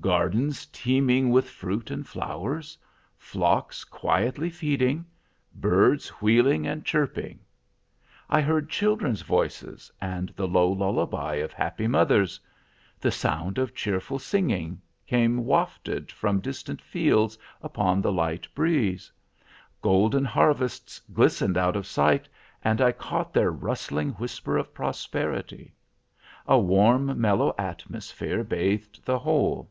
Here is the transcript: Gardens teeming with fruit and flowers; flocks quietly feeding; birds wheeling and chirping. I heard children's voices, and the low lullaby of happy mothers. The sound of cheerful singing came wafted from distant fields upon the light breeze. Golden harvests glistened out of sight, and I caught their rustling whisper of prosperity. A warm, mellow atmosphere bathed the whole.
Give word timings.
Gardens 0.00 0.66
teeming 0.66 1.30
with 1.30 1.50
fruit 1.50 1.90
and 1.90 2.06
flowers; 2.06 2.78
flocks 3.18 3.82
quietly 3.82 4.48
feeding; 4.48 5.04
birds 5.56 6.08
wheeling 6.22 6.68
and 6.68 6.84
chirping. 6.84 7.40
I 8.30 8.40
heard 8.40 8.70
children's 8.70 9.22
voices, 9.22 9.90
and 10.00 10.28
the 10.36 10.46
low 10.46 10.70
lullaby 10.70 11.34
of 11.36 11.52
happy 11.52 11.88
mothers. 11.88 12.38
The 13.00 13.10
sound 13.10 13.58
of 13.58 13.74
cheerful 13.74 14.20
singing 14.20 14.80
came 15.04 15.44
wafted 15.44 16.12
from 16.12 16.38
distant 16.38 16.80
fields 16.80 17.36
upon 17.60 18.00
the 18.00 18.12
light 18.12 18.46
breeze. 18.54 19.10
Golden 19.82 20.24
harvests 20.24 21.00
glistened 21.12 21.56
out 21.58 21.74
of 21.74 21.88
sight, 21.88 22.28
and 22.62 22.80
I 22.80 22.92
caught 22.92 23.34
their 23.34 23.50
rustling 23.50 24.10
whisper 24.10 24.56
of 24.58 24.72
prosperity. 24.72 25.74
A 26.46 26.56
warm, 26.58 27.20
mellow 27.20 27.52
atmosphere 27.58 28.44
bathed 28.44 29.04
the 29.04 29.18
whole. 29.18 29.68